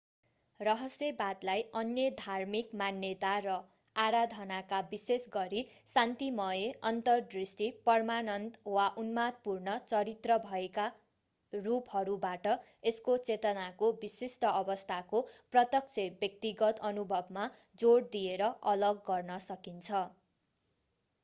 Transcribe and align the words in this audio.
रहस्यवादलाई 0.59 1.63
अन्य 1.79 2.03
धार्मिक 2.19 2.77
मान्यता 2.81 3.33
र 3.41 3.57
आराधनाका 3.95 4.77
विशेषगरी 4.93 5.59
शान्तिमय 5.91 6.63
अन्तरदृष्टि 6.91 7.67
परमानंद 7.85 8.57
वा 8.69 8.85
उन्मादपूर्ण 9.03 9.75
चरित्र 9.83 10.37
भएकारूपहरूबाट 10.47 12.49
यसको 12.89 13.17
चेतनाको 13.29 13.89
विशिष्ट 14.05 14.47
अवस्थाको 14.53 15.21
प्रत्यक्ष 15.53 16.07
व्यक्तिगत 16.23 16.81
अनुभवमा 16.91 17.45
जोड 17.77 18.09
दिएर 18.17 18.49
अलग 18.73 19.05
गर्न 19.11 19.37
सकिन्छ 19.49 20.01